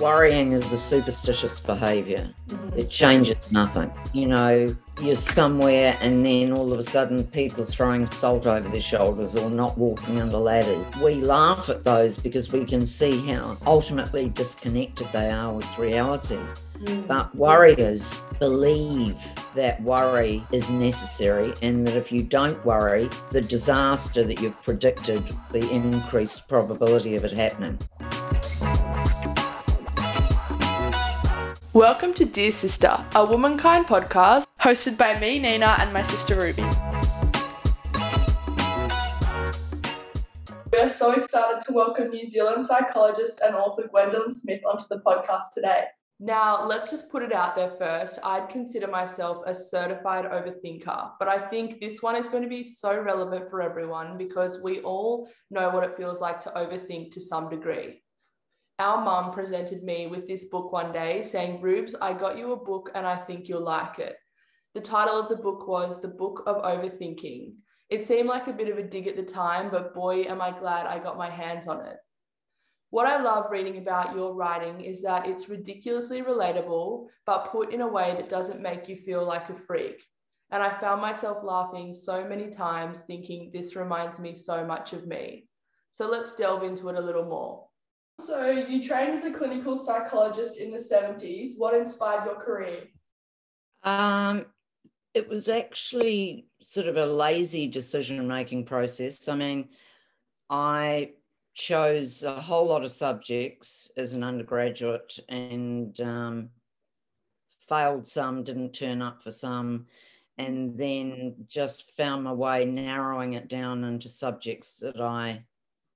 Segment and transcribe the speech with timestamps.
[0.00, 2.32] Worrying is a superstitious behavior.
[2.48, 2.78] Mm-hmm.
[2.78, 3.92] It changes nothing.
[4.14, 8.66] You know, you're somewhere and then all of a sudden people are throwing salt over
[8.66, 10.86] their shoulders or not walking under ladders.
[11.02, 16.38] We laugh at those because we can see how ultimately disconnected they are with reality.
[16.78, 17.02] Mm-hmm.
[17.02, 19.16] But worriers believe
[19.54, 25.22] that worry is necessary and that if you don't worry, the disaster that you've predicted,
[25.50, 27.78] the increased probability of it happening.
[31.72, 36.64] Welcome to Dear Sister, a womankind podcast hosted by me, Nina, and my sister Ruby.
[40.72, 45.00] We are so excited to welcome New Zealand psychologist and author Gwendoline Smith onto the
[45.06, 45.84] podcast today.
[46.18, 48.18] Now, let's just put it out there first.
[48.24, 52.64] I'd consider myself a certified overthinker, but I think this one is going to be
[52.64, 57.20] so relevant for everyone because we all know what it feels like to overthink to
[57.20, 57.99] some degree
[58.80, 62.56] our mum presented me with this book one day saying, Rubes, I got you a
[62.56, 64.16] book and I think you'll like it.
[64.74, 67.52] The title of the book was The Book of Overthinking.
[67.90, 70.58] It seemed like a bit of a dig at the time, but boy, am I
[70.58, 71.96] glad I got my hands on it.
[72.90, 77.82] What I love reading about your writing is that it's ridiculously relatable, but put in
[77.82, 80.02] a way that doesn't make you feel like a freak.
[80.50, 85.06] And I found myself laughing so many times, thinking this reminds me so much of
[85.06, 85.48] me.
[85.92, 87.69] So let's delve into it a little more.
[88.26, 91.58] So, you trained as a clinical psychologist in the 70s.
[91.58, 92.82] What inspired your career?
[93.82, 94.46] Um,
[95.14, 99.28] it was actually sort of a lazy decision making process.
[99.28, 99.68] I mean,
[100.48, 101.12] I
[101.54, 106.50] chose a whole lot of subjects as an undergraduate and um,
[107.68, 109.86] failed some, didn't turn up for some,
[110.38, 115.44] and then just found my way narrowing it down into subjects that I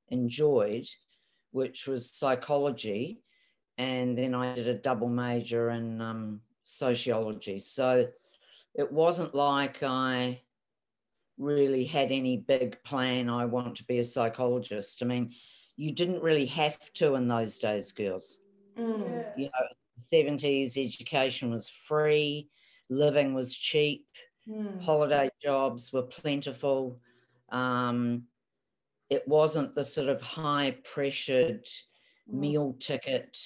[0.09, 0.87] enjoyed
[1.55, 3.21] which was psychology.
[3.79, 7.59] And then I did a double major in um, sociology.
[7.59, 8.09] So
[8.75, 10.41] it wasn't like I
[11.39, 13.31] really had any big plan.
[13.31, 15.01] I want to be a psychologist.
[15.01, 15.33] I mean,
[15.77, 18.41] you didn't really have to in those days, girls.
[18.77, 19.25] Mm.
[19.37, 22.49] You know, 70s, education was free,
[22.91, 24.07] living was cheap,
[24.49, 24.83] mm.
[24.83, 26.99] holiday jobs were plentiful.
[27.51, 28.25] Um,
[29.15, 31.65] it wasn't the sort of high pressured
[32.31, 32.35] mm.
[32.41, 33.39] meal ticket,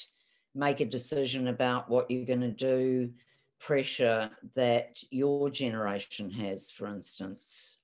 [0.55, 3.11] make a decision about what you're going to do
[3.61, 7.81] pressure that your generation has, for instance.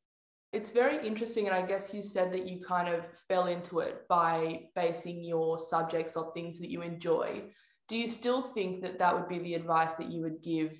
[0.52, 1.46] It's very interesting.
[1.46, 5.58] And I guess you said that you kind of fell into it by basing your
[5.58, 7.42] subjects off things that you enjoy.
[7.88, 10.72] Do you still think that that would be the advice that you would give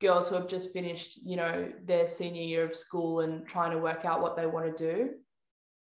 [0.00, 3.78] girls who have just finished, you know, their senior year of school and trying to
[3.78, 5.10] work out what they want to do?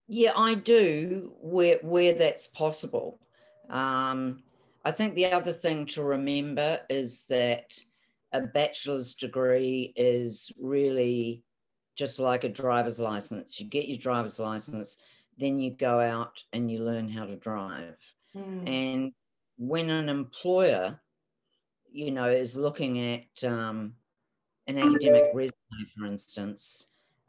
[0.09, 3.21] Yeah, I do where where that's possible.
[3.69, 4.43] Um,
[4.85, 7.79] I think the other thing to remember is that
[8.33, 11.45] a bachelor's degree is really
[11.95, 13.61] just like a driver's license.
[13.61, 14.99] You get your driver's license,
[15.37, 17.97] then you go out and you learn how to drive.
[18.35, 18.69] Mm.
[18.69, 19.13] And
[19.59, 21.01] when an employer,
[21.91, 23.95] you know, is looking at um,
[24.67, 26.87] an academic resume, for instance,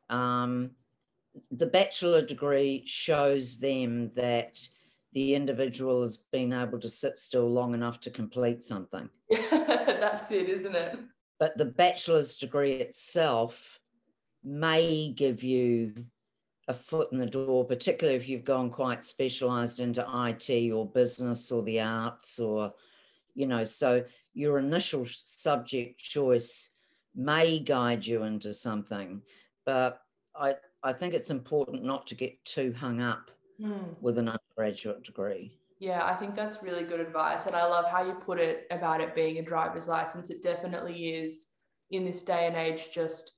[0.10, 0.72] um,
[1.52, 4.60] the bachelor degree shows them that
[5.14, 9.10] the individual has been able to sit still long enough to complete something.
[9.52, 11.00] That's it, isn't it?
[11.40, 13.80] But the bachelor's degree itself
[14.44, 15.94] may give you
[16.68, 21.52] a foot in the door, particularly if you've gone quite specialized into IT or business
[21.52, 22.72] or the arts or,
[23.34, 24.04] you know, so
[24.34, 26.72] your initial subject choice
[27.16, 29.22] may guide you into something.
[29.66, 30.00] But
[30.36, 33.96] I, I think it's important not to get too hung up mm.
[34.02, 35.58] with an undergraduate degree.
[35.80, 37.46] Yeah, I think that's really good advice.
[37.46, 40.30] And I love how you put it about it being a driver's license.
[40.30, 41.48] It definitely is
[41.92, 43.32] in this day and age, just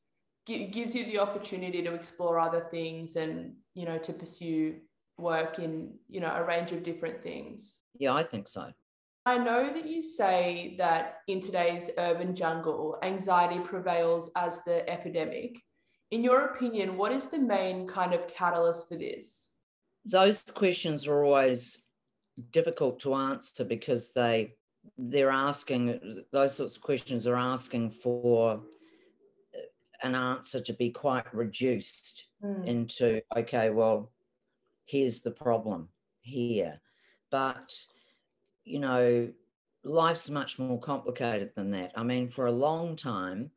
[0.46, 4.76] gives you the opportunity to explore other things and, you know, to pursue
[5.18, 7.78] work in, you know, a range of different things.
[7.98, 8.72] Yeah, I think so.
[9.26, 15.62] I know that you say that in today's urban jungle, anxiety prevails as the epidemic
[16.12, 19.54] in your opinion, what is the main kind of catalyst for this?
[20.06, 21.82] Those questions are always
[22.52, 24.54] difficult to answer because they
[24.98, 28.62] they're asking those sorts of questions are asking for
[30.02, 32.66] an answer to be quite reduced mm.
[32.66, 34.12] into okay well
[34.86, 35.88] here's the problem
[36.22, 36.82] here
[37.30, 37.76] but
[38.64, 39.30] you know
[39.84, 43.52] life's much more complicated than that i mean for a long time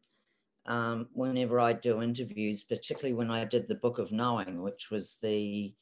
[0.67, 5.19] um, whenever I do interviews, particularly when I did the Book of Knowing, which was
[5.23, 5.75] the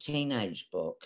[0.00, 1.02] teenage book.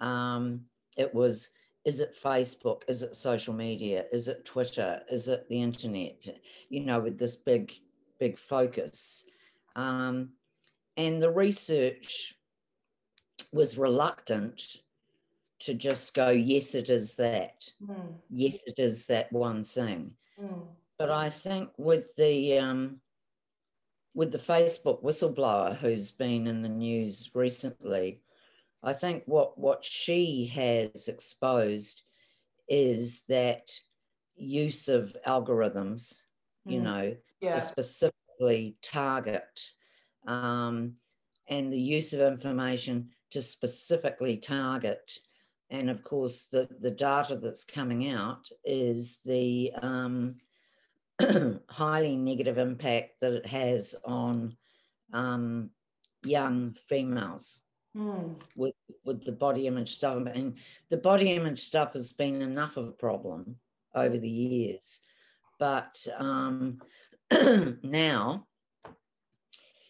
[0.00, 0.62] Um,
[0.96, 1.50] it was
[1.84, 2.82] is it Facebook?
[2.86, 4.04] Is it social media?
[4.12, 5.00] Is it Twitter?
[5.10, 6.28] Is it the internet?
[6.68, 7.72] You know, with this big,
[8.20, 9.26] big focus.
[9.74, 10.30] Um,
[10.96, 12.34] and the research
[13.52, 14.76] was reluctant
[15.60, 17.68] to just go, yes, it is that.
[17.84, 18.14] Mm.
[18.30, 20.12] Yes, it is that one thing.
[20.40, 20.66] Mm.
[21.02, 23.00] But I think with the um,
[24.14, 28.20] with the Facebook whistleblower who's been in the news recently,
[28.84, 32.02] I think what what she has exposed
[32.68, 33.68] is that
[34.36, 36.22] use of algorithms,
[36.66, 36.84] you mm.
[36.84, 37.58] know, yeah.
[37.58, 39.60] specifically target
[40.28, 40.92] um,
[41.48, 45.18] and the use of information to specifically target.
[45.68, 50.36] And of course, the, the data that's coming out is the um,
[51.68, 54.56] highly negative impact that it has on
[55.12, 55.70] um,
[56.24, 57.60] young females
[57.96, 58.40] mm.
[58.56, 58.74] with,
[59.04, 60.22] with the body image stuff.
[60.32, 60.56] And
[60.90, 63.56] the body image stuff has been enough of a problem
[63.94, 65.00] over the years.
[65.58, 66.80] But um,
[67.82, 68.46] now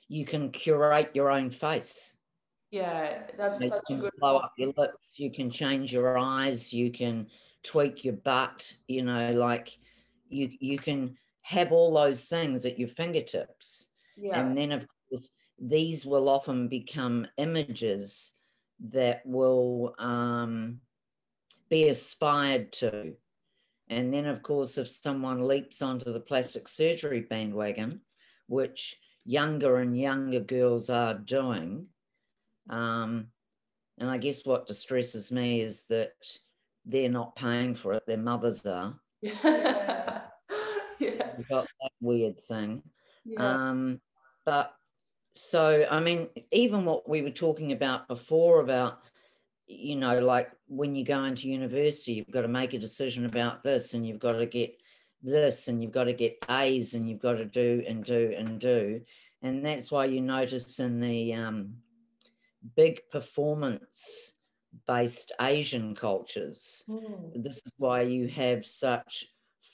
[0.08, 2.16] you can curate your own face.
[2.70, 5.18] Yeah, that's you such a good blow up your lips.
[5.18, 6.72] You can change your eyes.
[6.72, 7.28] You can
[7.62, 8.72] tweak your butt.
[8.88, 9.78] You know, like
[10.32, 13.92] you you can have all those things at your fingertips.
[14.16, 14.40] Yeah.
[14.40, 18.38] And then of course these will often become images
[18.90, 20.80] that will um,
[21.70, 23.12] be aspired to.
[23.88, 28.00] And then, of course, if someone leaps onto the plastic surgery bandwagon,
[28.48, 31.86] which younger and younger girls are doing,
[32.70, 33.26] um,
[33.98, 36.12] and I guess what distresses me is that
[36.84, 38.98] they're not paying for it, their mothers are.
[41.00, 41.08] Yeah.
[41.08, 41.08] yeah.
[41.08, 42.82] So you've got that weird thing.
[43.24, 43.68] Yeah.
[43.70, 44.00] Um,
[44.44, 44.74] but
[45.34, 49.00] so, I mean, even what we were talking about before about,
[49.66, 53.62] you know, like when you go into university, you've got to make a decision about
[53.62, 54.76] this and you've got to get
[55.22, 58.58] this and you've got to get A's and you've got to do and do and
[58.58, 59.00] do.
[59.42, 61.74] And that's why you notice in the um,
[62.76, 64.36] big performance
[64.86, 67.42] based Asian cultures, mm.
[67.42, 69.26] this is why you have such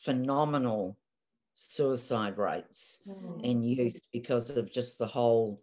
[0.04, 0.96] phenomenal
[1.60, 3.44] suicide rates mm.
[3.44, 5.60] in youth because of just the whole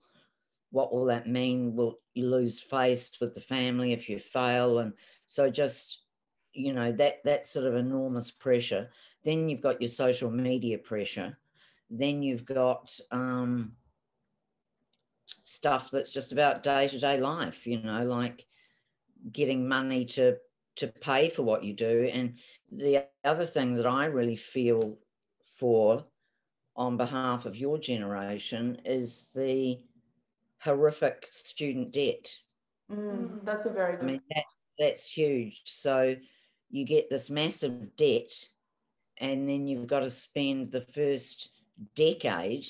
[0.71, 1.73] what will that mean?
[1.73, 4.79] Will you lose face with the family if you fail?
[4.79, 4.91] And
[5.25, 6.01] so just
[6.51, 8.89] you know that that sort of enormous pressure.
[9.23, 11.37] Then you've got your social media pressure.
[11.89, 13.71] Then you've got um,
[15.43, 18.45] stuff that's just about day-to-day life you know like
[19.31, 20.35] getting money to
[20.75, 22.09] to pay for what you do.
[22.11, 22.37] And
[22.69, 24.97] the other thing that i really feel
[25.57, 26.05] for
[26.75, 29.79] on behalf of your generation is the
[30.59, 32.29] horrific student debt.
[32.91, 34.03] Mm, that's a very good.
[34.03, 34.43] I mean, that,
[34.77, 35.61] that's huge.
[35.65, 36.15] So
[36.69, 38.31] you get this massive debt,
[39.17, 41.49] and then you've got to spend the first
[41.95, 42.65] decade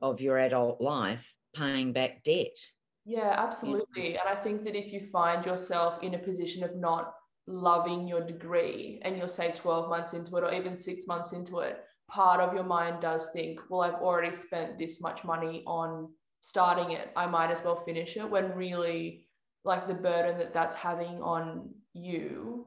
[0.00, 2.56] of your adult life paying back debt.
[3.04, 4.16] Yeah, absolutely.
[4.16, 7.14] And I think that if you find yourself in a position of not
[7.46, 11.58] loving your degree and you're, say, 12 months into it or even six months into
[11.58, 16.10] it, part of your mind does think, well, I've already spent this much money on
[16.40, 17.10] starting it.
[17.16, 19.28] I might as well finish it when really,
[19.64, 22.66] like, the burden that that's having on you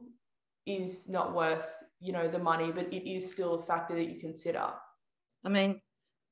[0.65, 1.69] is not worth,
[1.99, 4.67] you know, the money, but it is still a factor that you consider.
[5.43, 5.81] I mean,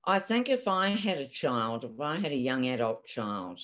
[0.05, 3.59] I think if I had a child, if I had a young adult child,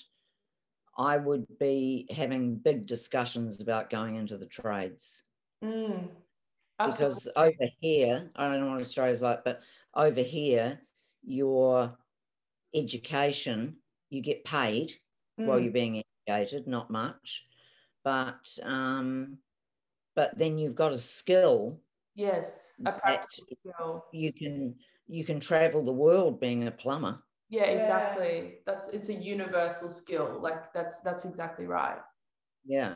[0.98, 5.24] I would be having big discussions about going into the trades.
[5.64, 6.10] Mm.
[6.80, 7.06] Absolutely.
[7.06, 9.62] Because over here, I don't know what Australia's like, but
[9.96, 10.80] over here,
[11.24, 11.98] your
[12.74, 13.76] education,
[14.10, 14.94] you get paid
[15.40, 15.46] mm.
[15.46, 17.46] while you're being educated, not much,
[18.04, 19.38] but um,
[20.16, 21.82] but then you've got a skill.
[22.16, 24.06] Yes, a practical skill.
[24.14, 24.76] You can
[25.08, 27.20] you can travel the world being a plumber.
[27.50, 28.44] Yeah, exactly.
[28.44, 28.60] Yeah.
[28.66, 30.40] That's it's a universal skill.
[30.42, 32.00] Like that's that's exactly right.
[32.66, 32.96] Yeah.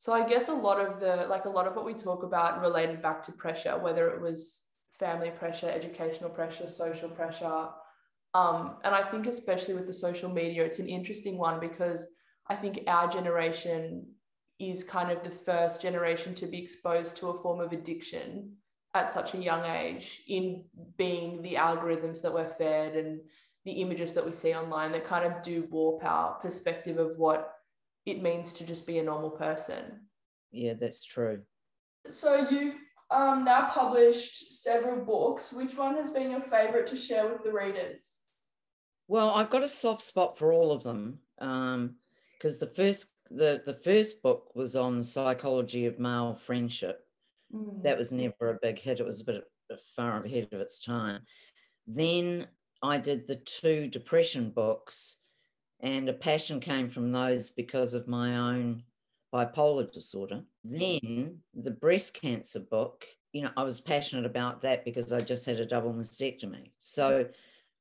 [0.00, 2.62] So I guess a lot of the like a lot of what we talk about
[2.62, 4.62] related back to pressure, whether it was
[4.98, 7.66] family pressure, educational pressure, social pressure.
[8.32, 12.06] Um, and I think especially with the social media, it's an interesting one because
[12.48, 14.06] I think our generation
[14.58, 18.54] is kind of the first generation to be exposed to a form of addiction
[18.94, 20.64] at such a young age in
[20.96, 23.20] being the algorithms that we're fed and
[23.66, 27.59] the images that we see online that kind of do warp our perspective of what
[28.10, 30.00] it means to just be a normal person.
[30.52, 31.42] Yeah, that's true.
[32.08, 32.76] So you've
[33.10, 35.52] um, now published several books.
[35.52, 38.18] Which one has been your favorite to share with the readers?
[39.08, 41.18] Well, I've got a soft spot for all of them.
[41.38, 41.96] Um,
[42.40, 47.00] because the first the the first book was on the psychology of male friendship.
[47.54, 47.82] Mm.
[47.82, 49.00] That was never a big hit.
[49.00, 49.44] It was a bit
[49.94, 51.20] far ahead of its time.
[51.86, 52.46] Then
[52.82, 55.19] I did the two depression books,
[55.82, 58.82] and a passion came from those because of my own
[59.32, 60.42] bipolar disorder.
[60.64, 65.46] Then the breast cancer book, you know, I was passionate about that because I just
[65.46, 66.70] had a double mastectomy.
[66.78, 67.28] So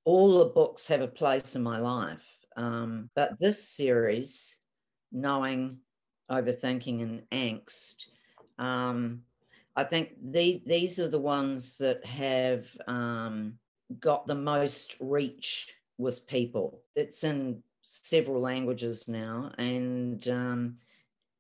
[0.06, 2.24] all the books have a place in my life.
[2.56, 4.58] Um, but this series,
[5.12, 5.80] knowing,
[6.30, 8.08] overthinking, and angst,
[8.58, 9.22] um,
[9.76, 13.54] I think the, these are the ones that have um,
[14.00, 16.82] got the most reach with people.
[16.96, 20.78] It's in several languages now, and um,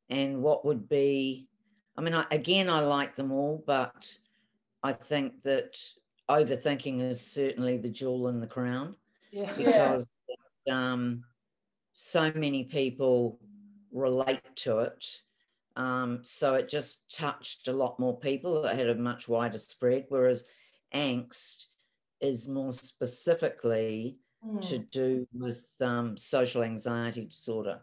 [0.10, 1.48] and what would be,
[1.96, 4.18] I mean, I, again, I like them all, but
[4.82, 5.79] I think that
[6.29, 8.96] overthinking is certainly the jewel in the crown
[9.32, 9.53] Yeah.
[9.56, 10.10] because
[10.70, 11.24] um,
[11.94, 13.39] so many people
[13.91, 15.06] relate to it.
[15.75, 18.65] Um, so it just touched a lot more people.
[18.65, 20.46] It had a much wider spread, whereas
[20.96, 21.65] angst
[22.22, 24.18] is more specifically
[24.62, 24.91] to Mm.
[24.91, 27.81] do with um, social anxiety disorder,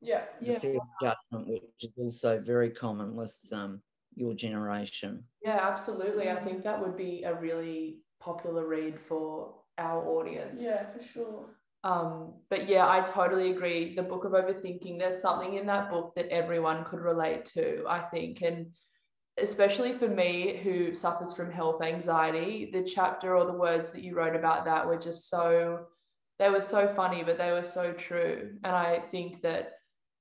[0.00, 0.24] Yeah.
[0.40, 0.58] the Yeah.
[0.58, 3.82] fear of judgment, which is also very common with um,
[4.14, 5.24] your generation.
[5.42, 6.30] Yeah, absolutely.
[6.30, 10.62] I think that would be a really popular read for our audience.
[10.62, 11.46] Yeah, for sure.
[11.82, 13.94] Um, but yeah, I totally agree.
[13.94, 18.00] The book of overthinking, there's something in that book that everyone could relate to, I
[18.00, 18.42] think.
[18.42, 18.74] And
[19.40, 24.14] especially for me who suffers from health anxiety, the chapter or the words that you
[24.14, 25.86] wrote about that were just so
[26.38, 28.52] they were so funny, but they were so true.
[28.64, 29.72] And I think that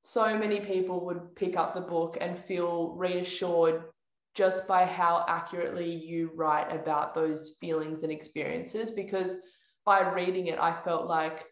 [0.02, 3.84] so many people would pick up the book and feel reassured
[4.36, 9.36] just by how accurately you write about those feelings and experiences because
[9.86, 11.46] by reading it i felt like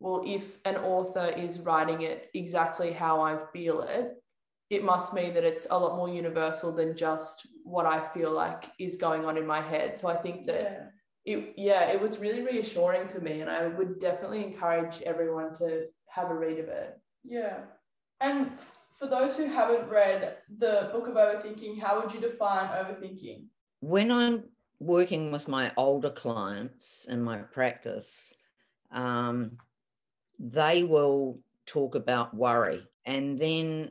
[0.00, 4.21] well if an author is writing it exactly how i feel it
[4.72, 8.62] it must mean that it's a lot more universal than just what i feel like
[8.78, 10.62] is going on in my head so i think that
[11.24, 11.36] Yeah.
[11.36, 15.68] it yeah it was really reassuring for me and i would definitely encourage everyone to
[16.16, 16.90] have a read of it
[17.24, 17.58] Yeah.
[18.20, 18.38] And
[18.98, 20.20] for those who haven't read
[20.64, 23.38] the book of overthinking, how would you define overthinking?
[23.80, 24.36] When I'm
[24.78, 28.32] working with my older clients in my practice,
[28.92, 29.36] um,
[30.38, 32.80] they will talk about worry.
[33.04, 33.90] And then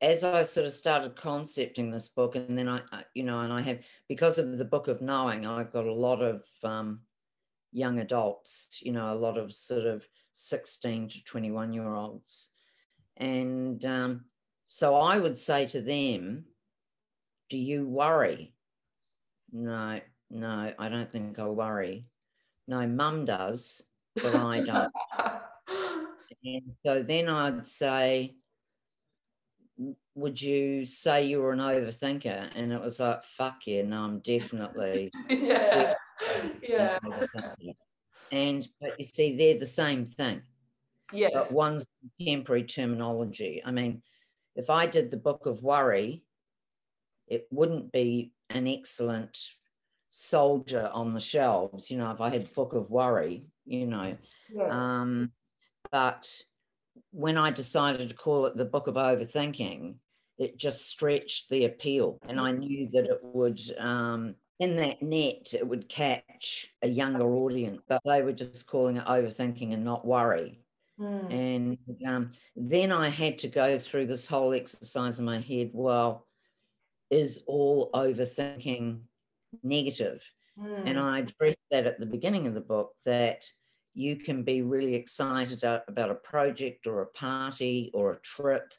[0.00, 2.80] as I sort of started concepting this book, and then I,
[3.14, 6.22] you know, and I have, because of the book of knowing, I've got a lot
[6.22, 7.00] of um,
[7.72, 12.52] young adults, you know, a lot of sort of 16 to 21 year olds.
[13.16, 14.24] And um,
[14.66, 16.44] so I would say to them,
[17.48, 18.54] Do you worry?
[19.52, 20.00] No,
[20.30, 22.06] no, I don't think I worry.
[22.68, 23.82] No, mum does,
[24.14, 24.92] but I don't.
[26.44, 28.45] And so then I'd say, "W-
[30.16, 32.50] Would you say you were an overthinker?
[32.54, 35.94] And it was like, Fuck yeah, no, I'm definitely yeah
[36.62, 36.98] yeah.
[38.32, 40.42] And, but you see, they're the same thing.
[41.12, 41.86] yes but one's
[42.18, 43.62] contemporary terminology.
[43.64, 44.02] I mean,
[44.56, 46.24] if I did the book of worry,
[47.28, 49.38] it wouldn't be an excellent
[50.10, 54.16] soldier on the shelves, you know, if I had book of worry, you know.
[54.52, 54.72] yes.
[54.72, 55.32] Um,
[55.92, 56.42] but
[57.12, 59.96] when I decided to call it the book of overthinking,
[60.38, 62.18] it just stretched the appeal.
[62.28, 67.24] And I knew that it would, um, in that net, it would catch a younger
[67.24, 70.60] audience, but they were just calling it overthinking and not worry.
[70.98, 71.32] Mm.
[71.32, 75.70] And um, then I had to go through this whole exercise in my head.
[75.72, 76.26] Well,
[77.10, 79.00] is all overthinking
[79.62, 80.22] negative?
[80.58, 81.02] And Mm.
[81.02, 83.44] I addressed that at the beginning of the book that
[83.92, 88.72] you can be really excited about a project or a party or a trip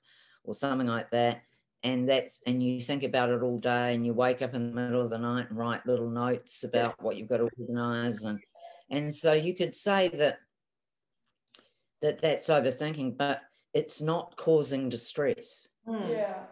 [0.43, 1.41] or something like that.
[1.83, 4.81] And that's, and you think about it all day and you wake up in the
[4.81, 8.23] middle of the night and write little notes about what you've got to organize.
[8.23, 8.39] And,
[8.89, 10.39] and so you could say that
[12.01, 13.41] that that's overthinking, but
[13.73, 15.67] it's not causing distress.
[15.87, 16.09] Mm.
[16.09, 16.43] Yeah.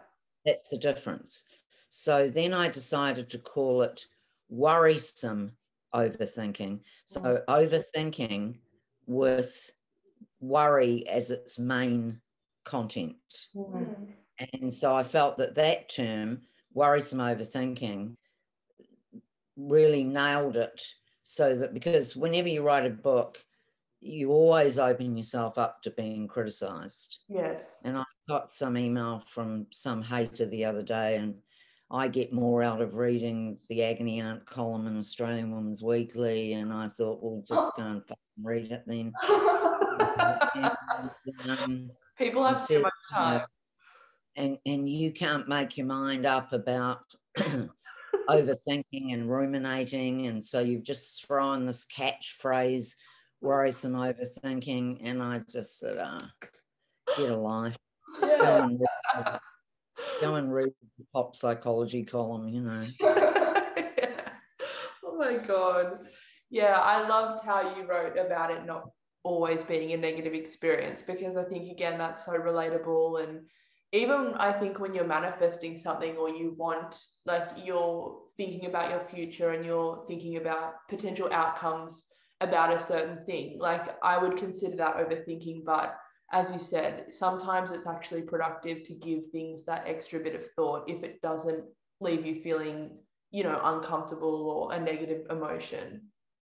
[0.44, 1.44] That's the difference.
[1.90, 4.04] So then I decided to call it
[4.48, 5.52] worrisome
[5.94, 6.80] overthinking.
[7.04, 8.58] So overthinking
[9.06, 9.70] with
[10.40, 12.20] worry as its main
[12.64, 13.16] content.
[13.54, 14.08] Mm.
[14.38, 18.16] And so I felt that that term, worrisome overthinking,
[19.56, 20.82] really nailed it.
[21.22, 23.38] So that because whenever you write a book,
[24.00, 27.18] you always open yourself up to being criticized.
[27.28, 27.78] Yes.
[27.84, 31.34] And I got some email from some hater the other day, and
[31.90, 36.54] I get more out of reading the Agony Aunt column in Australian Women's Weekly.
[36.54, 39.12] And I thought, well, just go and fucking read it then.
[40.54, 43.42] And, um, People have said, too much time.
[44.36, 47.00] And and you can't make your mind up about
[48.28, 52.94] overthinking and ruminating and so you've just thrown this catchphrase
[53.40, 56.18] worrisome overthinking and i just said ah
[57.16, 57.76] get a life
[58.20, 59.40] go and read,
[60.20, 62.86] go and read the pop psychology column you know
[63.98, 64.28] Yeah.
[65.04, 65.98] Oh my god.
[66.50, 68.90] Yeah, I loved how you wrote about it not
[69.24, 73.40] always being a negative experience because I think again that's so relatable and
[73.92, 79.04] even I think when you're manifesting something or you want like you're thinking about your
[79.08, 82.04] future and you're thinking about potential outcomes
[82.40, 85.96] about a certain thing like I would consider that overthinking but
[86.32, 90.88] as you said sometimes it's actually productive to give things that extra bit of thought
[90.88, 91.64] if it doesn't
[92.00, 92.98] leave you feeling
[93.30, 96.02] you know uncomfortable or a negative emotion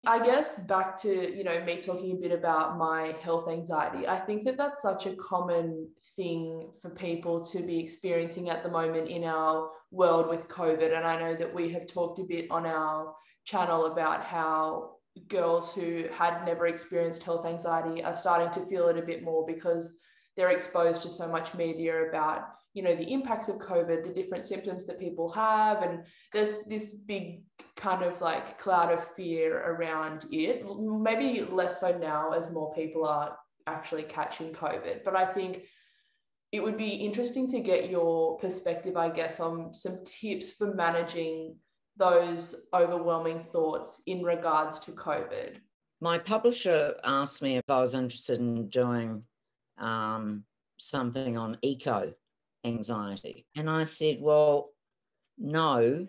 [0.06, 4.18] i guess back to you know me talking a bit about my health anxiety i
[4.18, 9.08] think that that's such a common thing for people to be experiencing at the moment
[9.08, 10.96] in our world with covid.
[10.96, 14.96] And i know that we have talked a bit on our channel about how
[15.28, 19.46] girls who had never experienced health anxiety are starting to feel it a bit more
[19.46, 19.99] because
[20.37, 24.45] they're exposed to so much media about you know the impacts of covid the different
[24.45, 27.43] symptoms that people have and there's this big
[27.76, 30.64] kind of like cloud of fear around it.
[30.66, 35.62] Maybe less so now as more people are actually catching covid but i think
[36.52, 41.57] it would be interesting to get your perspective i guess on some tips for managing
[41.97, 45.59] those overwhelming thoughts in regards to covid.
[46.00, 49.23] My publisher asked me if i was interested in doing
[49.78, 50.45] um,
[50.76, 52.12] something on eco
[52.64, 54.71] anxiety and i said well
[55.38, 56.06] no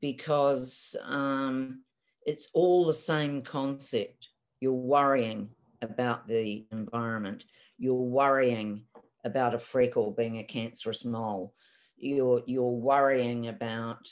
[0.00, 1.82] because um,
[2.26, 4.28] it's all the same concept.
[4.60, 5.50] You're worrying
[5.82, 7.44] about the environment.
[7.78, 8.82] You're worrying
[9.24, 11.54] about a freckle being a cancerous mole.
[11.96, 14.08] You're you're worrying about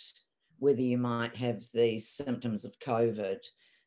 [0.58, 3.38] whether you might have these symptoms of COVID.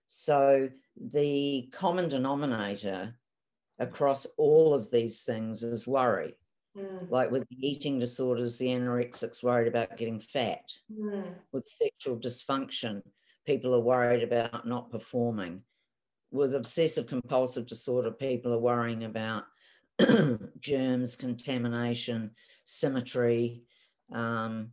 [0.08, 3.16] So the common denominator
[3.80, 6.36] across all of these things is worry.
[6.78, 12.18] Mm, Like with the eating disorders, the anorexics worried about getting fat mm, with sexual
[12.18, 13.02] dysfunction,
[13.46, 15.62] people are worried about not performing.
[16.32, 19.46] With obsessive compulsive disorder, people are worrying about
[20.60, 22.32] germs, contamination,
[22.66, 23.64] symmetry.
[24.14, 24.70] Um,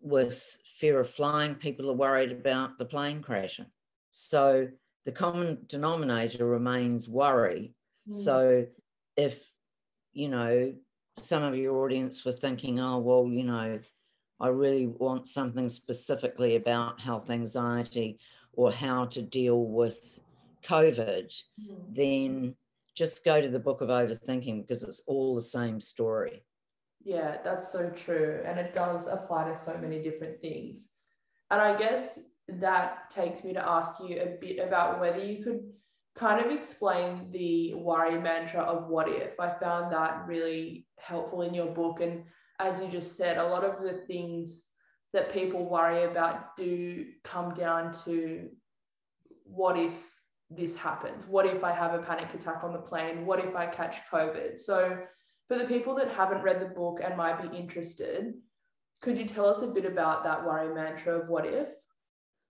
[0.00, 3.66] with fear of flying, people are worried about the plane crashing.
[4.10, 4.68] So
[5.04, 7.74] the common denominator remains worry.
[8.08, 8.14] mm.
[8.14, 8.66] So
[9.16, 9.42] if,
[10.12, 10.74] you know,
[11.18, 13.78] some of your audience were thinking, oh, well, you know,
[14.40, 18.18] I really want something specifically about health anxiety
[18.52, 20.20] or how to deal with
[20.64, 21.94] COVID, Mm.
[21.94, 22.56] then
[22.94, 26.44] just go to the book of overthinking because it's all the same story.
[27.04, 28.42] Yeah, that's so true.
[28.44, 30.92] And it does apply to so many different things.
[31.50, 35.73] And I guess that takes me to ask you a bit about whether you could
[36.16, 39.38] kind of explain the worry mantra of what if.
[39.40, 42.00] I found that really helpful in your book.
[42.00, 42.24] And
[42.60, 44.66] as you just said, a lot of the things
[45.12, 48.48] that people worry about do come down to
[49.44, 49.92] what if
[50.50, 51.26] this happens?
[51.26, 53.26] What if I have a panic attack on the plane?
[53.26, 54.58] What if I catch COVID?
[54.58, 54.98] So,
[55.48, 58.32] for the people that haven't read the book and might be interested,
[59.02, 61.68] could you tell us a bit about that worry mantra of what if?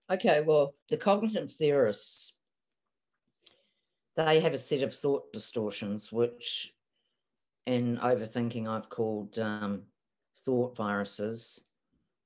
[0.09, 2.34] Okay, well, the cognitive theorists,
[4.15, 6.73] they have a set of thought distortions, which
[7.65, 9.83] in overthinking I've called um,
[10.45, 11.65] thought viruses,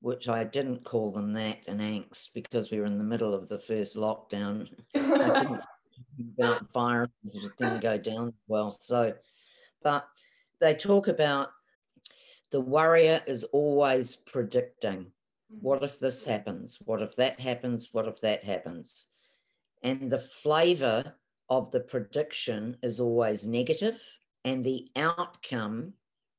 [0.02, 3.50] which I didn't call them that in angst because we were in the middle of
[3.50, 4.68] the first lockdown.
[4.96, 5.00] I
[5.34, 5.64] didn't
[6.18, 8.78] think about viruses was going to go down well.
[8.80, 9.14] So,
[9.84, 10.08] but
[10.62, 11.50] they talk about
[12.52, 15.08] the worrier is always predicting.
[15.50, 16.80] What if this happens?
[16.86, 17.90] What if that happens?
[17.92, 19.06] What if that happens?
[19.82, 21.16] And the flavor
[21.50, 24.00] of the prediction is always negative,
[24.46, 25.94] and the outcome,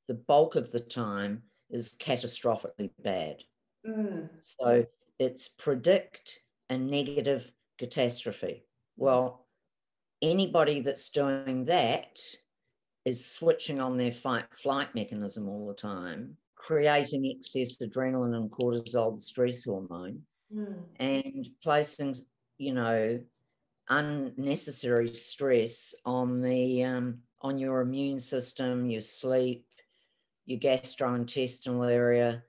[0.08, 3.42] the bulk of the time, is catastrophically bad.
[3.86, 4.86] Mm, So
[5.18, 8.64] it's predict a negative catastrophe.
[8.96, 9.46] Well,
[10.22, 12.20] anybody that's doing that
[13.04, 19.14] is switching on their fight flight mechanism all the time, creating excess adrenaline and cortisol,
[19.16, 20.20] the stress hormone,
[20.54, 22.14] mm, and placing,
[22.58, 23.18] you know,
[23.90, 29.66] unnecessary stress on the um, on your immune system, your sleep,
[30.46, 32.42] your gastrointestinal area,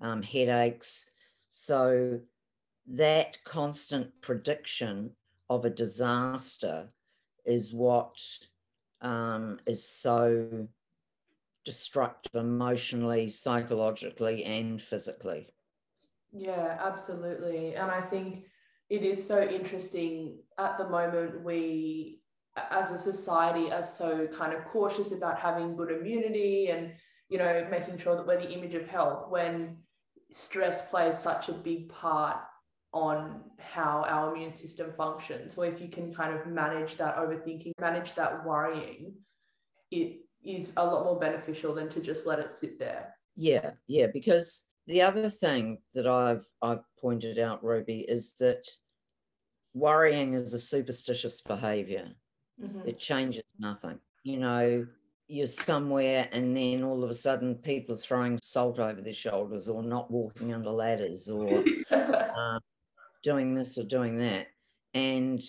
[0.00, 1.10] um, headaches.
[1.48, 2.20] So
[2.86, 5.10] that constant prediction
[5.50, 6.88] of a disaster
[7.44, 8.18] is what
[9.00, 10.66] um, is so
[11.64, 15.48] destructive emotionally, psychologically, and physically.
[16.32, 17.74] Yeah, absolutely.
[17.74, 18.44] And I think
[18.90, 21.44] it is so interesting at the moment.
[21.44, 22.22] We,
[22.70, 26.92] as a society, are so kind of cautious about having good immunity and,
[27.28, 29.78] you know, making sure that we're the image of health when
[30.30, 32.38] stress plays such a big part
[32.92, 35.54] on how our immune system functions.
[35.54, 39.14] So if you can kind of manage that overthinking, manage that worrying,
[39.90, 43.14] it is a lot more beneficial than to just let it sit there.
[43.36, 48.66] Yeah, yeah, because the other thing that I've I've pointed out, Ruby, is that
[49.74, 52.08] worrying is a superstitious behavior.
[52.60, 52.88] Mm-hmm.
[52.88, 53.98] It changes nothing.
[54.24, 54.86] You know,
[55.28, 59.68] you're somewhere and then all of a sudden people are throwing salt over their shoulders
[59.68, 62.60] or not walking under ladders or um,
[63.22, 64.46] doing this or doing that.
[64.94, 65.42] And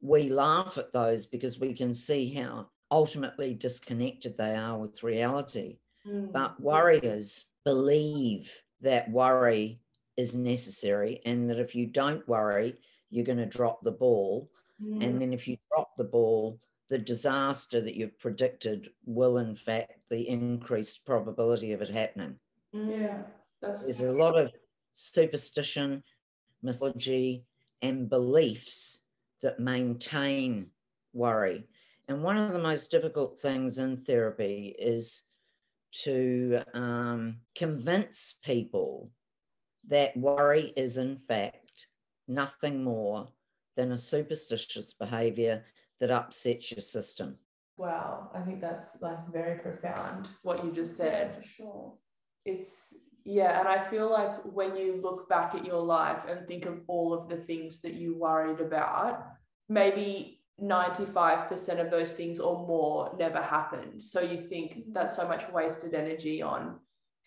[0.00, 5.76] we laugh at those because we can see how ultimately disconnected they are with reality.
[6.06, 6.32] Mm.
[6.32, 9.80] But warriors believe that worry
[10.16, 12.76] is necessary and that if you don't worry,
[13.10, 14.50] you're going to drop the ball.
[14.82, 15.04] Mm.
[15.04, 20.00] And then if you drop the ball, the disaster that you've predicted will, in fact,
[20.10, 22.36] the increased probability of it happening.
[22.72, 23.22] Yeah,
[23.60, 24.52] that's there's a lot of
[24.90, 26.02] superstition,
[26.62, 27.44] mythology,
[27.82, 29.04] and beliefs
[29.42, 30.70] that maintain
[31.12, 31.66] worry.
[32.08, 35.24] And one of the most difficult things in therapy is
[36.04, 39.10] to um, convince people
[39.88, 41.86] that worry is, in fact,
[42.26, 43.28] nothing more
[43.76, 45.64] than a superstitious behavior
[46.00, 47.36] that upsets your system.
[47.76, 51.30] Wow, I think that's like very profound what you just said.
[51.32, 51.94] Yeah, for sure.
[52.44, 56.66] It's yeah, and I feel like when you look back at your life and think
[56.66, 59.22] of all of the things that you worried about,
[59.68, 64.02] maybe 95% of those things or more never happened.
[64.02, 66.78] So you think that's so much wasted energy on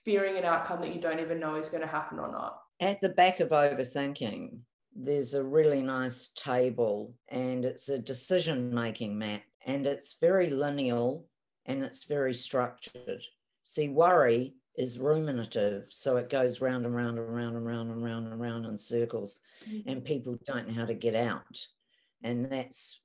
[0.04, 2.60] fearing an outcome that you don't even know is going to happen or not.
[2.80, 4.58] At the back of overthinking,
[4.96, 11.26] there's a really nice table and it's a decision making map and it's very lineal
[11.66, 13.22] and it's very structured.
[13.64, 18.04] See, worry is ruminative, so it goes round and round and round and round and
[18.04, 19.40] round and round in circles,
[19.70, 19.88] mm-hmm.
[19.88, 21.60] and people don't know how to get out.
[22.24, 23.02] And that's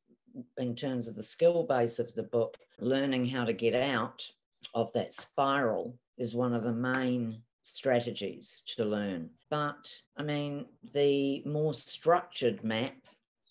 [0.59, 4.29] in terms of the skill base of the book, learning how to get out
[4.75, 9.29] of that spiral is one of the main strategies to learn.
[9.51, 12.95] But I mean, the more structured map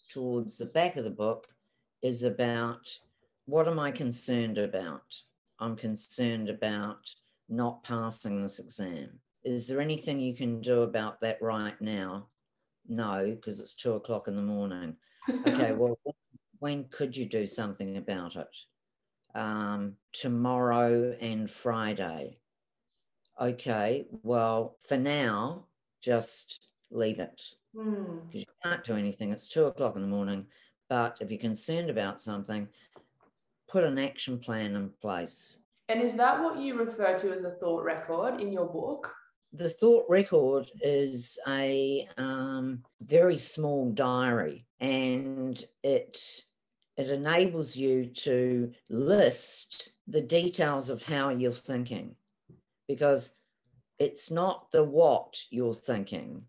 [0.10, 1.48] towards the back of the book
[2.02, 2.98] is about
[3.46, 5.22] what am I concerned about?
[5.60, 7.14] I'm concerned about
[7.50, 9.10] not passing this exam.
[9.44, 12.28] Is there anything you can do about that right now?
[12.88, 14.96] No, because it's two o'clock in the morning.
[15.48, 15.98] Okay, well,
[16.60, 18.56] when could you do something about it?
[19.34, 22.38] Um, tomorrow and Friday.
[23.40, 25.66] Okay, well, for now,
[26.02, 27.42] just leave it
[27.74, 28.22] because mm.
[28.32, 29.32] you can't do anything.
[29.32, 30.46] It's two o'clock in the morning.
[30.90, 32.68] But if you're concerned about something,
[33.68, 35.60] put an action plan in place.
[35.90, 39.14] And is that what you refer to as a thought record in your book?
[39.58, 46.20] The thought record is a um, very small diary and it
[46.98, 52.16] it enables you to list the details of how you're thinking
[52.90, 53.40] because
[53.98, 56.44] it's not the what you're thinking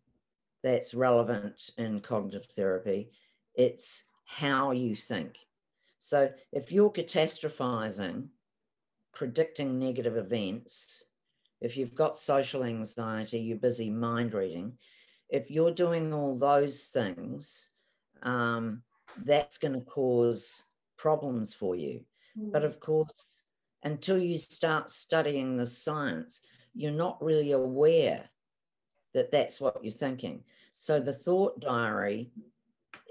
[0.64, 3.10] that's relevant in cognitive therapy,
[3.54, 5.38] it's how you think.
[5.98, 8.28] So if you're catastrophizing,
[9.14, 11.04] predicting negative events,
[11.60, 14.72] if you've got social anxiety, you're busy mind reading,
[15.28, 17.70] if you're doing all those things,
[18.22, 18.82] um,
[19.24, 20.66] that's going to cause
[20.96, 22.00] problems for you.
[22.38, 22.52] Mm.
[22.52, 23.46] But of course,
[23.82, 26.42] until you start studying the science,
[26.74, 28.24] you're not really aware
[29.14, 30.42] that that's what you're thinking.
[30.76, 32.30] So the thought diary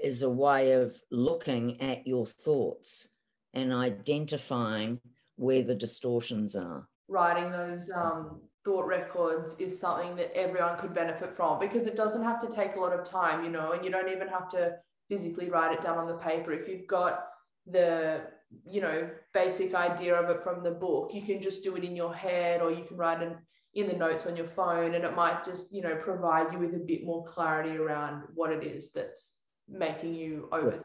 [0.01, 3.09] is a way of looking at your thoughts
[3.53, 4.99] and identifying
[5.37, 6.87] where the distortions are.
[7.07, 12.23] Writing those um, thought records is something that everyone could benefit from because it doesn't
[12.23, 14.73] have to take a lot of time, you know, and you don't even have to
[15.07, 16.51] physically write it down on the paper.
[16.51, 17.27] If you've got
[17.67, 18.21] the
[18.69, 21.95] you know basic idea of it from the book, you can just do it in
[21.95, 23.35] your head, or you can write it
[23.75, 26.73] in the notes on your phone, and it might just you know provide you with
[26.73, 29.37] a bit more clarity around what it is that's
[29.69, 30.81] making you overthink.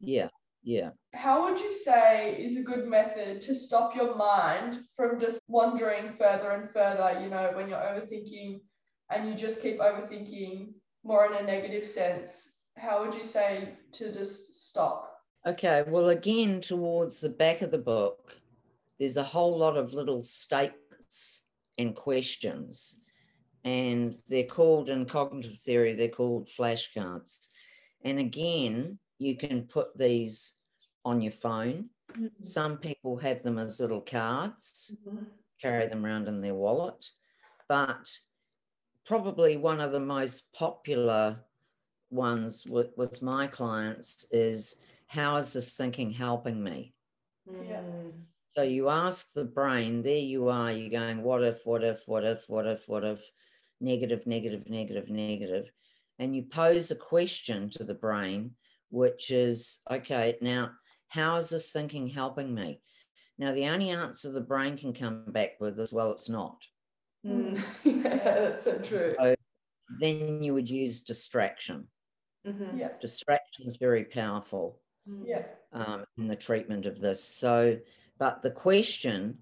[0.00, 0.28] Yeah,
[0.62, 0.90] yeah.
[1.14, 6.14] How would you say is a good method to stop your mind from just wandering
[6.18, 7.20] further and further?
[7.22, 8.60] You know, when you're overthinking
[9.10, 10.72] and you just keep overthinking
[11.04, 15.08] more in a negative sense how would you say to just stop?
[15.46, 18.36] Okay, well, again, towards the back of the book,
[18.98, 21.46] there's a whole lot of little statements
[21.78, 23.00] and questions,
[23.64, 27.48] and they're called in cognitive theory, they're called flashcards.
[28.04, 30.56] And again, you can put these
[31.04, 31.88] on your phone.
[32.12, 32.42] Mm-hmm.
[32.42, 35.24] Some people have them as little cards, mm-hmm.
[35.60, 37.04] carry them around in their wallet.
[37.68, 38.10] But
[39.06, 41.38] probably one of the most popular
[42.10, 46.94] ones with, with my clients is how is this thinking helping me?
[47.46, 47.82] Yeah.
[48.54, 52.24] So you ask the brain, there you are, you're going, what if, what if, what
[52.24, 53.20] if, what if, what if,
[53.80, 55.70] negative, negative, negative, negative.
[56.18, 58.52] And you pose a question to the brain,
[58.92, 60.70] which is, okay, now,
[61.08, 62.80] how is this thinking helping me?
[63.38, 66.62] Now, the only answer the brain can come back with is, well, it's not.
[67.26, 67.60] Mm.
[67.84, 69.14] yeah, that's so true.
[69.18, 69.34] So
[69.98, 71.88] then you would use distraction.
[72.46, 72.78] Mm-hmm.
[72.78, 72.90] Yeah.
[73.00, 74.78] Distraction is very powerful.
[75.08, 75.22] Mm.
[75.24, 75.44] Yeah.
[75.72, 77.24] Um, in the treatment of this.
[77.24, 77.78] So,
[78.18, 79.38] but the question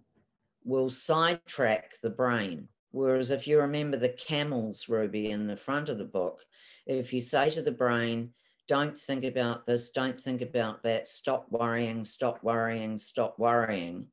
[0.64, 2.68] will sidetrack the brain.
[2.92, 6.40] Whereas if you remember the camels, Ruby, in the front of the book,
[6.86, 8.30] if you say to the brain,
[8.70, 14.06] don't think about this, don't think about that, stop worrying, stop worrying, stop worrying,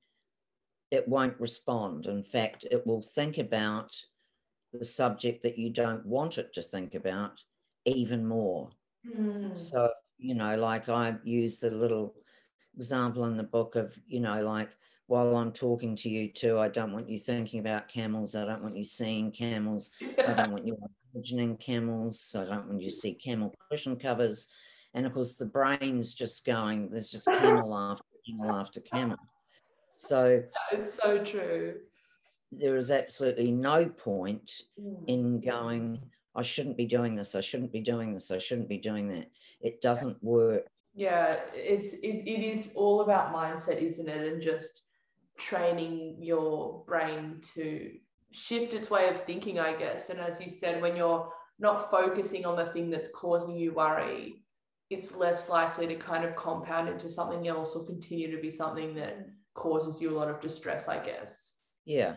[0.89, 2.07] it won't respond.
[2.07, 3.95] In fact, it will think about
[4.73, 7.33] the subject that you don't want it to think about
[7.85, 8.71] even more.
[9.07, 9.55] Mm.
[9.55, 12.15] So, you know, like I use the little
[12.75, 14.71] example in the book of, you know, like
[15.07, 18.35] while I'm talking to you too, I don't want you thinking about camels.
[18.35, 19.89] I don't want you seeing camels.
[20.01, 20.77] I don't want you
[21.15, 22.35] imagining camels.
[22.37, 24.49] I don't want you to see camel cushion covers.
[24.93, 29.17] And of course, the brain's just going, there's just camel after camel after camel.
[29.95, 31.75] So it's so true.
[32.51, 35.03] There is absolutely no point mm.
[35.07, 36.01] in going,
[36.35, 37.33] I shouldn't be doing this.
[37.33, 38.29] I shouldn't be doing this.
[38.29, 39.31] I shouldn't be doing that.
[39.61, 40.67] It doesn't work.
[40.93, 44.33] Yeah, it's it, it is all about mindset, isn't it?
[44.33, 44.83] And just
[45.37, 47.91] training your brain to
[48.31, 50.09] shift its way of thinking, I guess.
[50.09, 54.43] And as you said, when you're not focusing on the thing that's causing you worry,
[54.89, 58.95] it's less likely to kind of compound into something else or continue to be something
[58.95, 61.53] that causes you a lot of distress, I guess.
[61.85, 62.15] Yeah.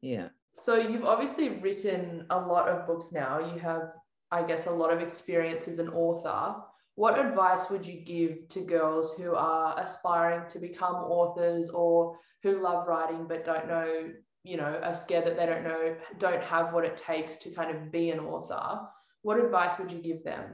[0.00, 0.28] Yeah.
[0.54, 3.38] So you've obviously written a lot of books now.
[3.38, 3.92] You have,
[4.30, 6.62] I guess, a lot of experience as an author.
[6.94, 12.60] What advice would you give to girls who are aspiring to become authors or who
[12.60, 14.10] love writing but don't know,
[14.44, 17.74] you know, are scared that they don't know, don't have what it takes to kind
[17.74, 18.80] of be an author?
[19.22, 20.44] What advice would you give them?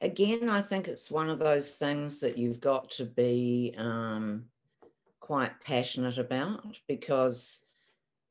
[0.00, 4.44] Again, I think it's one of those things that you've got to be um,
[5.20, 7.64] quite passionate about because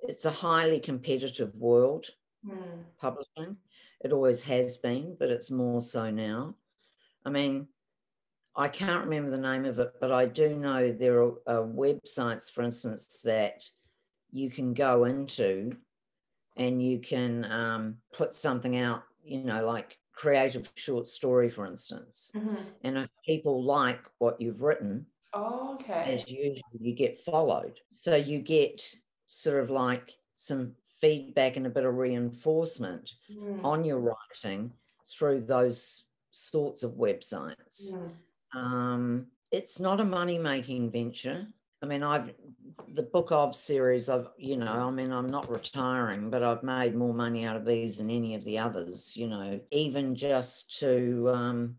[0.01, 2.07] it's a highly competitive world,
[2.45, 2.83] mm.
[2.99, 3.57] publishing.
[4.03, 6.55] It always has been, but it's more so now.
[7.25, 7.67] I mean,
[8.55, 12.51] I can't remember the name of it, but I do know there are uh, websites,
[12.51, 13.65] for instance, that
[14.31, 15.75] you can go into
[16.57, 22.31] and you can um, put something out, you know, like creative short story, for instance.
[22.35, 22.55] Mm-hmm.
[22.83, 26.13] And if people like what you've written, oh, okay.
[26.13, 27.79] as usual, you get followed.
[27.91, 28.83] So you get
[29.27, 33.63] sort of like some feedback and a bit of reinforcement mm.
[33.63, 34.71] on your writing
[35.07, 37.93] through those sorts of websites.
[37.93, 38.11] Mm.
[38.53, 41.47] Um, it's not a money making venture.
[41.83, 42.31] I mean, I've
[42.93, 44.09] the book of series.
[44.09, 47.65] I've you know, I mean, I'm not retiring, but I've made more money out of
[47.65, 49.15] these than any of the others.
[49.17, 51.75] You know, even just to um,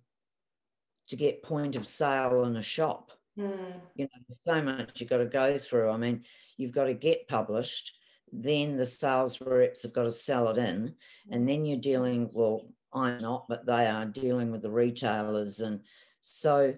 [1.09, 3.13] to get point of sale in a shop.
[3.39, 3.81] Mm.
[3.95, 5.91] You know, so much you've got to go through.
[5.91, 6.25] I mean,
[6.57, 7.93] you've got to get published,
[8.33, 10.95] then the sales reps have got to sell it in,
[11.31, 12.31] and then you're dealing.
[12.33, 15.81] Well, I'm not, but they are dealing with the retailers and
[16.21, 16.75] so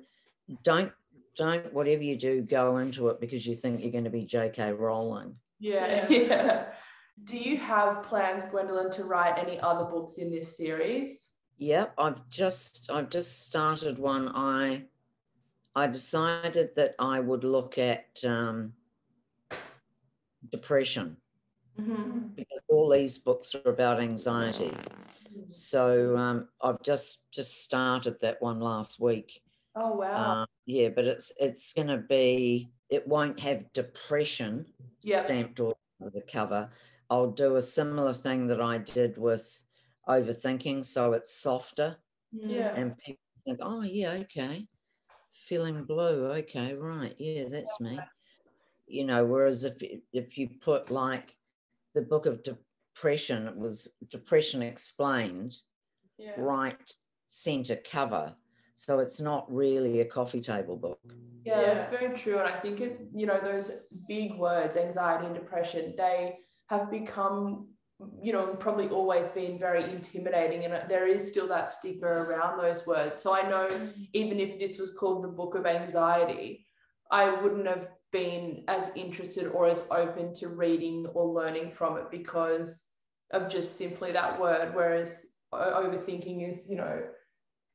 [0.62, 0.92] don't
[1.36, 4.72] don't whatever you do go into it because you think you're going to be J.K.
[4.72, 5.36] Rowling.
[5.60, 6.66] Yeah, yeah.
[7.22, 11.34] Do you have plans, Gwendoline, to write any other books in this series?
[11.58, 14.28] Yep, I've just I've just started one.
[14.34, 14.82] I
[15.74, 18.74] I decided that I would look at um,
[20.50, 21.16] depression
[21.80, 22.28] mm-hmm.
[22.34, 24.72] because all these books are about anxiety.
[25.48, 29.40] So um, I've just just started that one last week.
[29.76, 30.42] Oh wow!
[30.42, 32.70] Uh, yeah, but it's it's going to be.
[32.90, 34.66] It won't have depression
[35.02, 35.24] yep.
[35.24, 36.68] stamped all over the cover.
[37.10, 39.62] I'll do a similar thing that I did with
[40.08, 41.96] overthinking, so it's softer.
[42.32, 42.74] Yeah.
[42.74, 44.66] And people think, oh yeah, okay,
[45.44, 47.98] feeling blue, okay, right, yeah, that's me.
[48.86, 51.36] You know, whereas if if you put like
[51.94, 52.42] the book of
[52.94, 55.54] depression, it was depression explained,
[56.18, 56.32] yeah.
[56.36, 56.92] right
[57.26, 58.34] center cover.
[58.76, 61.00] So it's not really a coffee table book.
[61.44, 61.74] Yeah, Yeah.
[61.74, 62.38] that's very true.
[62.38, 63.70] And I think it, you know, those
[64.08, 67.68] big words, anxiety and depression, they have become,
[68.20, 70.64] you know, probably always been very intimidating.
[70.64, 73.22] And there is still that stigma around those words.
[73.22, 73.68] So I know
[74.12, 76.66] even if this was called the Book of Anxiety,
[77.10, 82.10] I wouldn't have been as interested or as open to reading or learning from it
[82.10, 82.70] because
[83.32, 84.74] of just simply that word.
[84.74, 87.02] Whereas overthinking is, you know,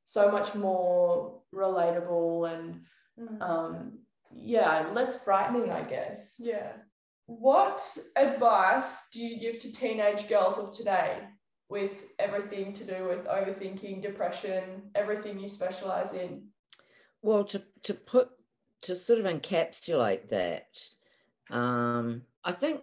[0.06, 2.82] so much more relatable and
[3.20, 3.42] Mm.
[3.42, 4.00] um
[4.32, 6.72] yeah less frightening i guess Yeah.
[7.26, 7.82] What
[8.16, 11.12] advice do you give to teenage girls of today
[11.68, 14.64] with everything to do with overthinking, depression,
[14.96, 16.32] everything you specialize in?
[17.22, 18.30] Well, to, to put,
[18.82, 20.80] to sort of encapsulate that,
[21.50, 22.82] um, I think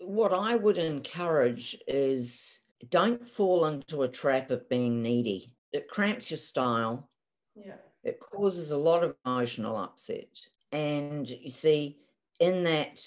[0.00, 5.54] what I would encourage is don't fall into a trap of being needy.
[5.72, 7.08] It cramps your style.
[7.54, 7.74] Yeah.
[8.04, 10.40] it causes a lot of emotional upset.
[10.72, 11.98] And you see,
[12.38, 13.06] in that,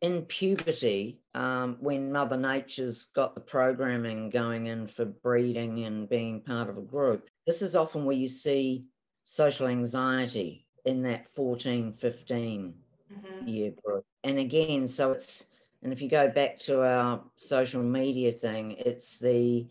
[0.00, 6.40] in puberty, um, when Mother Nature's got the programming going in for breeding and being
[6.40, 8.86] part of a group, this is often where you see
[9.22, 12.74] social anxiety in that 14, 15
[13.10, 13.46] Mhm.
[13.46, 14.04] year group.
[14.24, 15.48] And again, so it's,
[15.82, 19.68] and if you go back to our social media thing, it's the,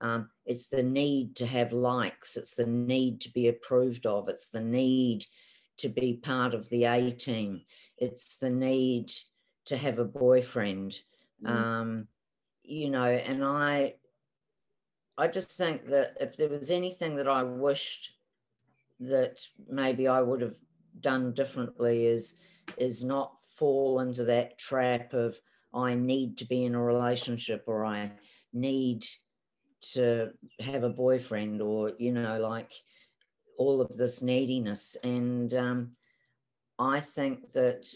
[0.00, 4.48] um, it's the need to have likes, it's the need to be approved of, it's
[4.48, 5.26] the need
[5.78, 7.64] to be part of the A team,
[7.96, 9.12] it's the need
[9.66, 11.02] to have a boyfriend.
[11.42, 11.48] Mm.
[11.48, 12.08] Um,
[12.62, 13.96] you know, and I,
[15.16, 18.12] I just think that if there was anything that I wished
[19.08, 20.56] that maybe I would have
[21.00, 22.38] done differently is
[22.76, 25.38] is not fall into that trap of
[25.72, 28.12] I need to be in a relationship or I
[28.52, 29.04] need
[29.92, 32.72] to have a boyfriend or you know like
[33.58, 35.90] all of this neediness and um,
[36.78, 37.86] I think that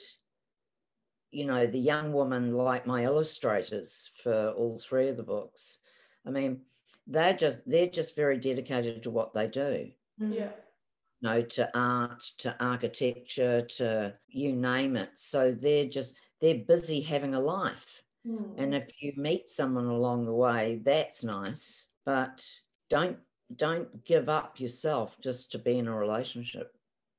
[1.30, 5.80] you know the young woman like my illustrators for all three of the books
[6.26, 6.62] I mean
[7.06, 9.90] they're just they're just very dedicated to what they do
[10.20, 10.34] Mm.
[10.34, 10.50] Yeah.
[11.20, 15.10] You know, to art, to architecture, to you name it.
[15.16, 18.02] So they're just they're busy having a life.
[18.26, 18.54] Mm.
[18.56, 21.90] And if you meet someone along the way, that's nice.
[22.04, 22.44] But
[22.90, 23.18] don't
[23.54, 26.72] don't give up yourself just to be in a relationship.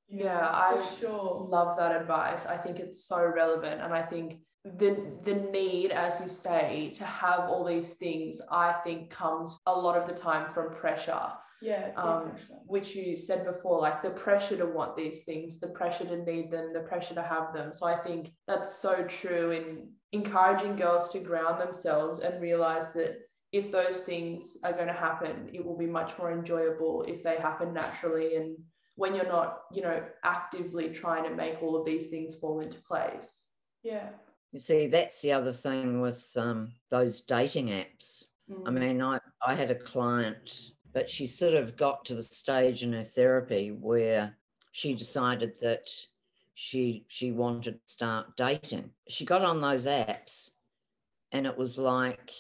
[0.08, 1.48] Yeah, I sure.
[1.50, 2.46] love that advice.
[2.46, 7.06] I think it's so relevant, and I think the the need, as you say, to
[7.06, 11.32] have all these things, I think comes a lot of the time from pressure.
[11.62, 11.92] Yeah.
[11.98, 12.58] Um, yeah, for sure.
[12.66, 16.52] which you said before, like the pressure to want these things, the pressure to need
[16.52, 17.74] them, the pressure to have them.
[17.74, 23.20] So I think that's so true in encouraging girls to ground themselves and realize that
[23.52, 27.36] if those things are going to happen, it will be much more enjoyable if they
[27.38, 28.58] happen naturally and
[28.96, 32.78] when you're not, you know, actively trying to make all of these things fall into
[32.84, 33.46] place.
[33.82, 34.10] Yeah.
[34.52, 38.24] You see, that's the other thing with um, those dating apps.
[38.66, 38.80] I Mm.
[38.80, 42.94] mean, I, I had a client, but she sort of got to the stage in
[42.94, 44.36] her therapy where
[44.72, 45.90] she decided that
[46.56, 48.92] she she wanted to start dating.
[49.08, 50.52] She got on those apps
[51.32, 52.32] and it was like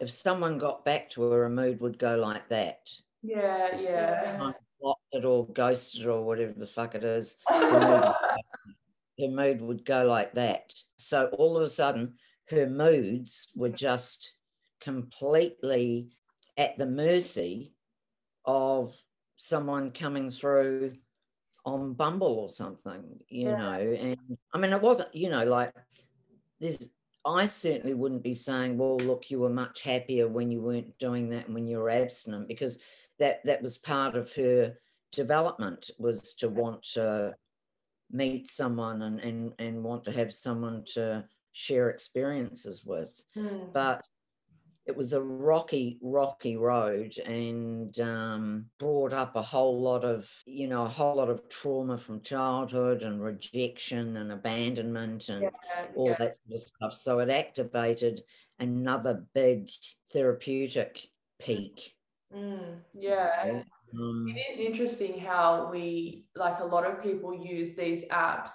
[0.00, 2.88] if someone got back to her, a mood would go like that.
[3.22, 4.22] yeah, yeah.
[4.22, 4.36] Yeah.
[4.38, 7.36] Kind of blocked it or ghosted or whatever the fuck it is.
[7.48, 10.72] Her mood would go like that.
[10.96, 12.14] So all of a sudden,
[12.48, 14.32] her moods were just
[14.80, 16.08] completely
[16.56, 17.71] at the mercy
[18.44, 18.94] of
[19.36, 20.92] someone coming through
[21.64, 23.56] on Bumble or something, you Yeah.
[23.56, 23.92] know.
[23.92, 25.72] And I mean, it wasn't, you know, like
[26.60, 26.90] this.
[27.24, 31.28] I certainly wouldn't be saying, well, look, you were much happier when you weren't doing
[31.30, 32.80] that and when you were abstinent, because
[33.20, 34.76] that that was part of her
[35.12, 37.36] development was to want to
[38.10, 43.72] meet someone and and, and want to have someone to share experiences with Mm.
[43.72, 44.04] but
[44.86, 50.66] it was a rocky rocky road and um, brought up a whole lot of you
[50.68, 56.08] know a whole lot of trauma from childhood and rejection and abandonment and Yeah, all
[56.08, 56.16] yeah.
[56.18, 58.22] that sort of stuff so it activated
[58.58, 59.70] another big
[60.12, 61.08] therapeutic
[61.38, 61.94] peak
[62.34, 63.62] Mm, yeah.
[63.94, 68.52] Um, It is interesting how we, like a lot of people, use these apps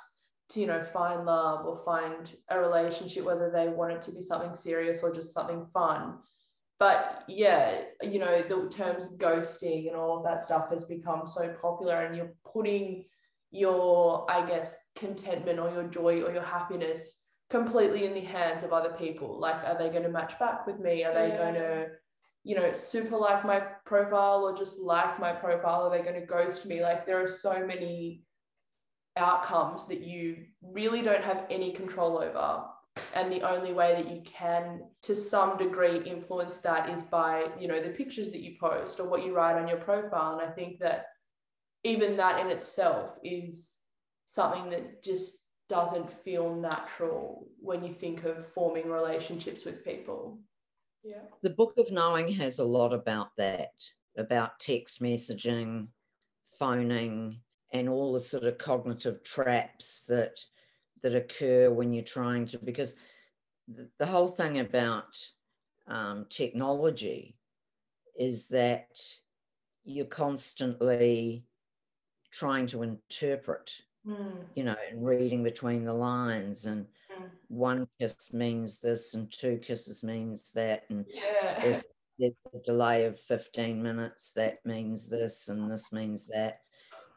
[0.49, 4.21] to, you know, find love or find a relationship, whether they want it to be
[4.21, 6.19] something serious or just something fun.
[6.79, 11.53] But yeah, you know, the terms ghosting and all of that stuff has become so
[11.61, 13.05] popular, and you're putting
[13.51, 18.73] your, I guess, contentment or your joy or your happiness completely in the hands of
[18.73, 19.39] other people.
[19.39, 21.03] Like, are they going to match back with me?
[21.03, 21.37] Are they Yeah.
[21.37, 21.87] going to
[22.47, 25.81] you know, super like my profile or just like my profile?
[25.81, 26.81] Are they going to ghost me?
[26.81, 28.23] Like, there are so many
[29.18, 32.63] outcomes that you really don't have any control over.
[33.13, 37.68] And the only way that you can, to some degree, influence that is by, you
[37.68, 40.39] know, the pictures that you post or what you write on your profile.
[40.39, 41.07] And I think that
[41.84, 43.74] even that in itself is
[44.26, 50.39] something that just doesn't feel natural when you think of forming relationships with people.
[51.03, 51.22] Yeah.
[51.43, 53.72] The Book of Knowing has a lot about that,
[54.18, 55.88] about text messaging,
[56.57, 57.39] phoning,
[57.74, 60.39] and all the sort of cognitive traps that
[61.03, 62.95] that occur when you're trying to because
[63.68, 65.18] the, the whole thing about
[65.88, 67.38] um, technology
[68.18, 68.99] is that
[69.86, 71.45] you're constantly
[72.32, 73.74] trying to interpret
[74.05, 74.45] Mm.
[74.55, 77.30] you know, and reading between the lines and Mm.
[77.49, 81.65] one kiss means this and two kisses means that and Yeah.
[81.65, 81.84] if
[82.18, 86.61] there's a delay of 15 minutes that means this and this means that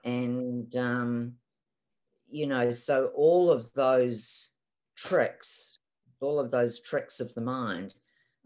[0.05, 1.33] and um,
[2.29, 4.51] you know so all of those
[4.97, 5.79] tricks
[6.21, 7.95] all of those tricks of the mind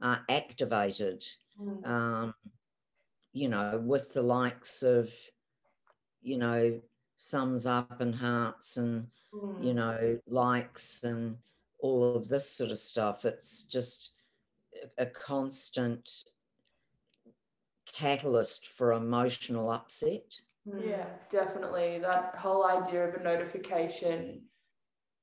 [0.02, 1.24] are activated
[1.60, 1.86] Mm.
[1.86, 2.34] um,
[3.32, 5.08] you know with the likes of
[6.20, 6.80] you know
[7.30, 9.06] thumbs up and hearts and
[9.60, 9.74] you Mm.
[9.74, 11.36] know likes and
[11.78, 14.10] all of this sort of stuff it's just
[14.98, 16.10] a constant
[17.86, 20.24] catalyst for emotional upset
[20.66, 20.88] Mm.
[20.88, 21.06] Yeah.
[21.30, 21.98] definitely.
[21.98, 24.42] That whole idea of a notification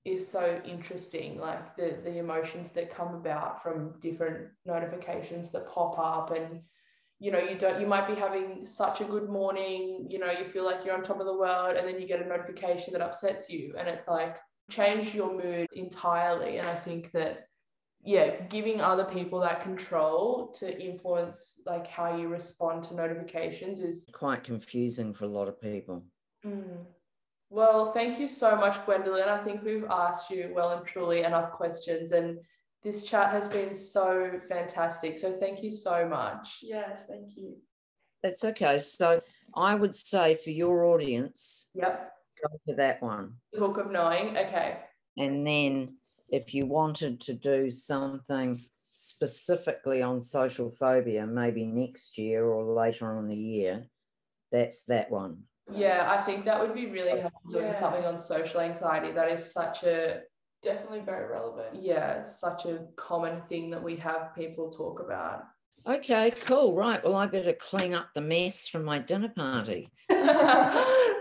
[0.06, 1.40] is so interesting.
[1.40, 6.62] Like the the emotions that come about from different notifications that pop up, and
[7.20, 7.80] you know, you don't.
[7.82, 10.08] You might be having such a good morning.
[10.10, 12.22] You know, you feel like you're on top of the world, and then you get
[12.22, 14.38] a notification that upsets you, and it's like
[14.70, 16.58] change your mood entirely.
[16.58, 17.48] And I think that
[18.04, 24.08] yeah, giving other people that control to influence like how you respond to notifications is
[24.12, 26.04] quite confusing for a lot of people
[26.46, 26.86] Mm.
[27.52, 29.28] Well, thank you so much, Gwendoline.
[29.28, 32.40] I think we've asked you well and truly enough questions, and
[32.82, 35.18] this chat has been so fantastic.
[35.20, 36.60] So, thank you so much.
[36.64, 37.58] Yes, thank you.
[38.24, 39.20] that's okay so
[39.56, 42.12] i would say for your audience Yep.
[42.44, 44.38] go to that one The Book of Knowing.
[44.38, 44.78] Okay.
[45.18, 45.98] and then
[46.32, 48.60] if you wanted to do something
[48.94, 53.86] specifically on social phobia maybe next year or later on in the year
[54.52, 57.80] that's that one Yeah, I think that would be really helpful doing Yeah.
[57.80, 59.12] something on social anxiety.
[59.14, 60.22] That is such a,
[60.62, 61.82] Definitely very relevant.
[61.82, 65.44] yeah, such a common thing that we have people talk about.
[65.88, 69.90] okay cool right well i better clean up the mess from my dinner party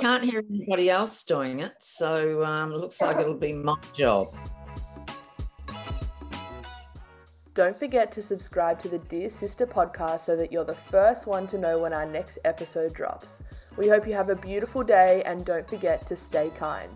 [0.04, 4.26] can't hear anybody else doing it so um, looks like it'll be my job
[7.54, 11.48] don't forget to subscribe to the Dear Sister podcast so that you're the first one
[11.48, 13.40] to know when our next episode drops.
[13.76, 16.90] We hope you have a beautiful day and don't forget to stay kind.